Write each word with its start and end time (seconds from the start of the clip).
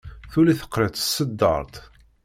Tuli 0.31 0.53
tekriṭ 0.59 0.95
s 0.97 1.01
tseddart. 1.03 1.73